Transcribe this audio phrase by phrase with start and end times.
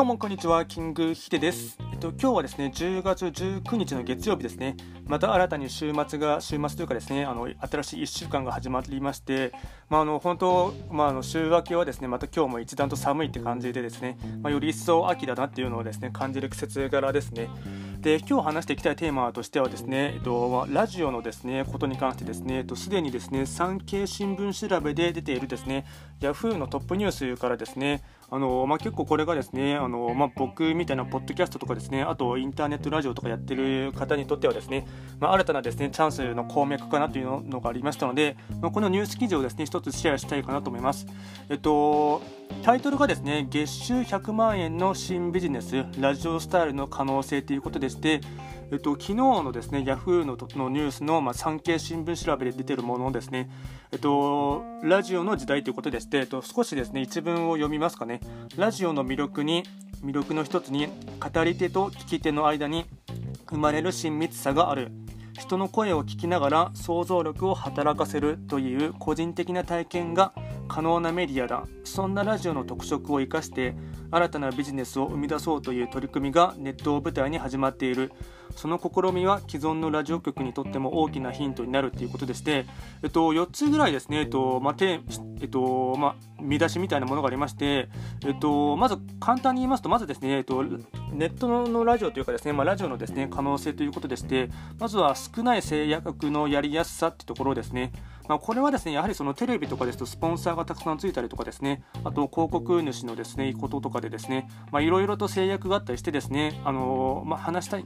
[0.00, 1.76] どうもこんにちは、キングヒデです。
[1.92, 4.74] えっと今日はですね、10月19日の月曜日ですね。
[5.04, 9.52] また新たに週末が週末というかですね、あの新しい1週間が始まりまして、
[9.90, 17.50] まああの本当まああの週明けはですね、また今日も一段と寒いって感じでですね、まあ、より一層秋だなっていうのをですね感じる季節柄ですね。
[18.00, 25.84] で今日話していきたいテーマとしてはですね、えっと、ラジオのですねことに関してですね、えっと、すでにですね産経新聞調べで出ているですね
[26.20, 34.86] Yahoo のトップニュースからですねあのまあ、結構これがですねあの、まあ、僕みたいなポッドキャストとかですねあとインターネットラジオとかやってる方にとってはですね、
[35.18, 41.06] まあ、新たなですねチャンスの鉱脈かなというのがありましたので、まあ、このニュース記事をですね一つシェアしたいかなと思います。
[41.48, 42.22] えっと
[42.62, 48.20] タイトルがですね月収100万円の新ビジネスラジオスタイルの可能性ということでして、
[48.70, 53.48] えっと、昨日のですねヤフーののニュースの、まあ、産経新聞調べで出てるものですね、
[53.92, 58.19] えっと、ラジオの時代ということでして、えっと、少しですね一文を読みますかね
[58.56, 59.64] ラジオの魅力に
[60.04, 60.88] 魅力の一つに
[61.20, 62.86] 語り手と聞き手の間に
[63.48, 64.92] 生まれる親密さがある。
[65.38, 70.32] 人の声を聞きながら想像力を働かせるという個人的な体験が
[70.70, 73.74] 可能なメディアだそんなラジオの特色を生かして
[74.12, 78.12] 新たなビジネスを生み出そうという取り組みがネットを舞台に始まっている
[78.56, 82.66] その試みは既存のラジオ局にとっても大きなヒントになるということでして、
[83.02, 85.00] えっと、4つぐらいですね、えっとまあて
[85.40, 87.88] えっとま、見出しみたいなものがありまして、
[88.26, 90.62] えっと、まず簡単に言いますと、まずですね、えっと、
[91.12, 97.92] ネットのラジオというかですね、ま、ラジオのですね可能性ということでして、まずは少ない制約のやりやすさっていうところですね。
[98.30, 107.84] まあ、これはですねやはりそのテレビとかですとスポンサーがたくさんついたりとかですねあと広告主のですねこととかでですねいろいろと制約があったりしてですねあのー、まあ、話したい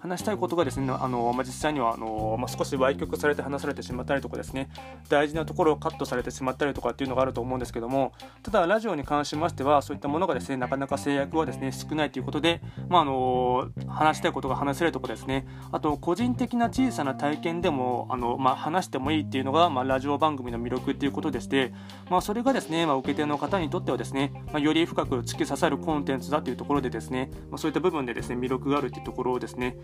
[0.00, 4.70] 話したいことがですねあの、まあ、実際にはあの、まあ、少し歪曲されて話されてしまったりとかですね
[5.08, 21.74] 大事なところをカットされてしまったりとかっていうのがあると思うんですけどもただラジオに関しましてはそういったものがですねなかなか制約はですね少ないということで、まあ、あの話したいことが話せるとかですねあと個人的な小さな体験でもあの、まあ、話してもいいっていうのが、まあ、ラジオ番組の魅力っていうことでして、
[22.08, 29.76] まあ、それがですね、まあ、受け手の方にとってはですね、まあ、より深く突き刺さるコンテンツだというところでですね、まあ、そういった部分でですね魅力があるっていうところをですね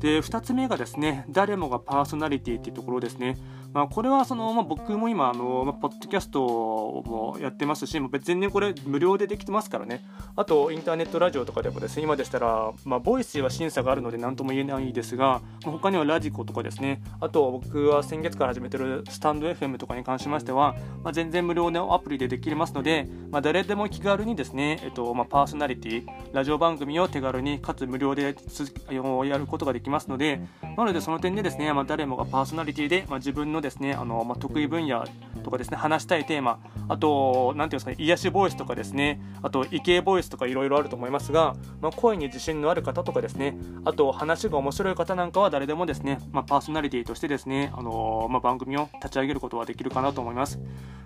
[0.00, 3.36] で2つ目がですね誰もがパーソナリティっていうところですね、
[3.72, 10.04] まあ、これはその、まあ、僕も今あの、まあ、ポッドキャストもやってますし別にねこれ無料でできてますからね。
[10.36, 17.02] あとインターネットラジオとかでもですね今でしたら、まあ、ボイスは審査があるので何とも言えないですが、まあ、他にはラジコとかですね。
[17.20, 30.40] あと僕は先月から始めてるスタンド FM とかに関しましては、まあ、全然無料のアプリでできますので、まあ、誰でも気軽にですね、えっとまあ、パーソナリティラジオ番組を手軽にかつ無料でやることができますので
[30.76, 35.04] なのでその点でですね、まあ、誰もがパーソナリティで、まあ、自分のですねあの、まあ、得意分野
[35.42, 50.60] とかですね話したいテーマあと何ていうんですかね癒しボイスとかですねあと異形ボイスとかいろいろあると思いますが、まあ、声に自信のある方とかですねあと話が面白い方なんかは誰でもですね、まあ、パーソナリティとしてですね、あのまあ、番組を立ち上げることはできるかなと思います。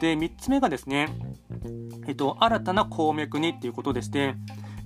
[0.00, 1.08] で3つ目がですね
[2.08, 4.34] えっと、新たな鉱脈にっていうことでして、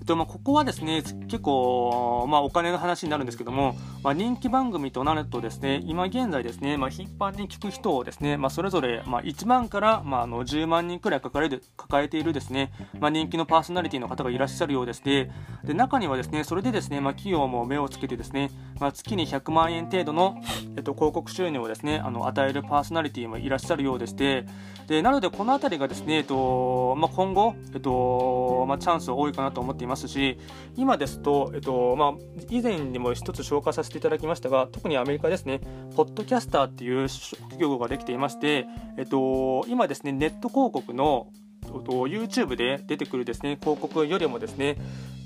[0.04, 15.30] とまあ、ここはですね結構、まあ、お金の話になるんですけども、まあ、人気番組となるとですね今現在ですね、まあ、頻繁に聞く人をですね、まあ、それぞれ、まあ、1万から、まあ、あの10万人くらい抱える抱えているですね、まあ、人気のパーソナリティの方がいらっしゃるようでして
[15.64, 20.36] で中にはですねそれでですね、まあ、企業も目をつけてですね、まあ、月に100万円程度の、
[20.76, 24.46] えっと、広告収入をですねあの与えるパーソナリティもいらっしゃるようでして
[24.86, 29.91] でなのでこの辺りがですね、えっとまあ、今後、えっとまあ、チャンス多いかなと思っています。
[29.92, 30.38] ますし
[30.76, 32.12] 今ですと、えっとまあ、
[32.48, 35.60] 以前にも一つ紹介させていただきましたが特にアメリカですね
[35.94, 38.66] ポッドキャスターっていう企業ができていまして、
[38.96, 41.28] えっと、今ですねネット広告の
[41.62, 44.76] YouTube で出てくるですね広告よりもですね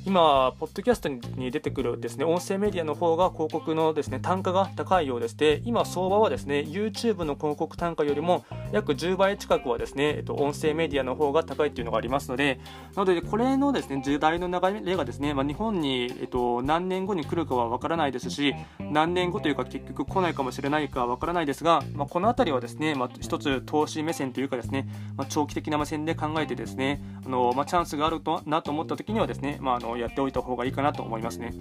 [0.07, 12.61] 今、ポッドキャストに出てくるですね音声メディアの方が広告のですね単価が高いようでして、今、相場はですね YouTube の広告単価よりも約10倍近くはですね、えっと、音声メディアの方が高いっていうのがありますので、
[12.95, 24.87] なので、これのですね時代の流れがですね、まあ、日本に、えっと、何年後に来るかは分からないですし、何年後というか結局来ないかもしれないか分からないですが、まあ、この辺りはですね、まあ、一つ投資目線というかですね、
[25.17, 31.53] まあ、長期的な目線で考えてですね、あのまあ、チャンスがあるとなと思った時にはですね、まあ、あのやっておいた方がいいかなと思いますね。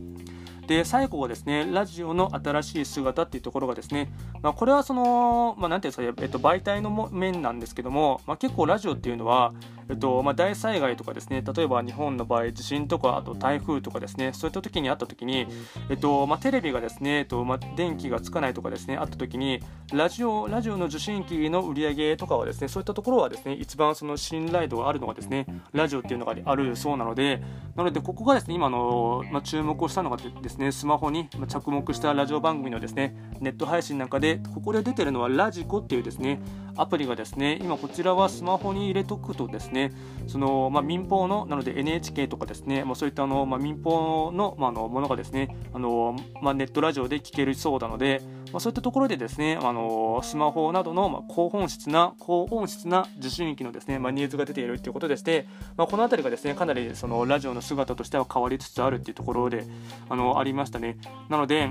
[0.68, 4.12] で最後はですねラジオの新しい姿っていうところがですね、
[4.46, 9.56] まあ、これはその、まあ、なんていうんですか、えっと、媒体の面なんですけども、まあ、結構ラジオっていうのは、
[9.90, 15.48] えっとまあ、大災害とかですね例えば日本の場合地震とかあと台風とかですねそういった時にあった時に、
[15.90, 19.62] えっとまあ、テレビがですね、えっとまあ、電気がつかないとかですねあった時に
[19.92, 27.42] ラジオラジオの受信機の売り上げとかはですねそういったところはですね一番その信頼度があるのがですねラジオっていうのがあるそうなので
[27.76, 33.16] なのでここがですね今の、まあ、注目をしたのがですねスマホに着目したラジオ番組のですね
[33.46, 36.42] ネット配信なんかでここで出てるのはラジコっていうですね
[36.76, 39.92] アプリがですね今こちらはスマホに入れとくとですね
[40.28, 55.46] その、まあ、民放のなので NHK とかですね、まあ、そういったあの、まあ、民放の,、まあ、のものがですねあの、まあ、ネットラジオで聞けるそうなので、まあ、そういったところでですねあのスマホなどの、まあ、高本質な高音質な受信機のですね、まあ、ニーズが出ているということでして、
[55.78, 59.66] まあ、この辺りがですねかなりそのラジオの姿としては変わりつつあるっていうところで
[60.10, 60.98] あのありましたね。
[61.30, 61.70] なので、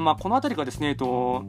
[0.00, 1.44] まあ、この辺りがですね、えっと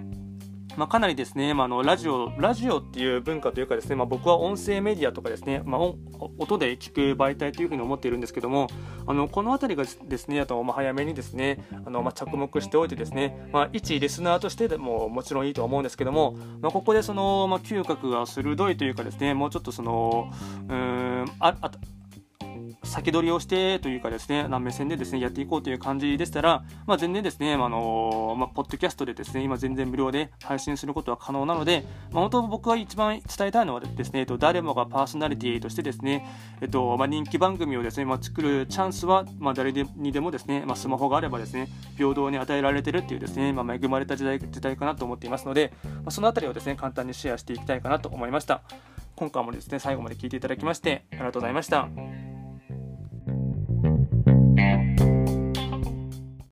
[0.77, 5.81] まあ、かなりですね、まあ、あのラジオラジオっていう文化というかですね、まあ、僕は音声メディアとかですね、まあ、
[6.37, 8.67] 音で聞く媒体というふうに思っているんですけども
[9.07, 20.31] あのこの辺りがですねあとまあ早めにですねあのまあ着目しておいてですね、まあ、一リスナーとしてでももちろんいいと思うんですけども、まあ、ここでその、まあ、嗅覚が鋭いというかですねもうちょっとその
[20.69, 21.71] うんああ
[22.87, 36.25] 先取りをしてというかですね、な目線でですね、やっていこうという感じでしたら、まあ、全然ですね、あのまあ、ポッドキャストでですね、今全然無料で配信することは可能なので、まあ、本当僕が一番伝えたいのはですね、えっと、誰もがパーソナリティとしてですね、
[36.61, 41.67] えっと、まあ、人気番組をですね、まあ、作るチャンスは、まあ、誰にでもですね、まあ、スマホがあればですね、
[41.97, 48.61] 平等に与えられてるっていうですね、まあ、恵まれた時代時代かなと思っていますので、まあ、そのあたりをですね、簡単にシェアしていきたいかなと思いました。
[49.15, 51.89] 今回もですね、最後まで聞いていただきまして、ありがとうございました。